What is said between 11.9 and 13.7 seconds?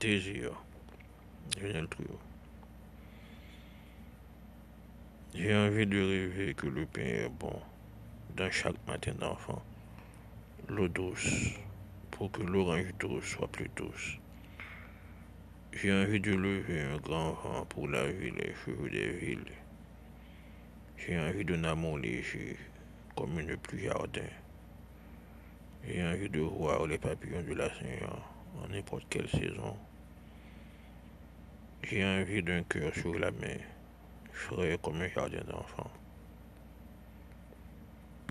pour que l'orange douce soit plus